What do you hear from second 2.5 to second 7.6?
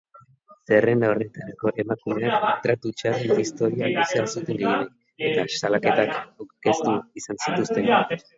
tratu txarren historia luzea zuten gehienek, eta salaketak aurkeztu izan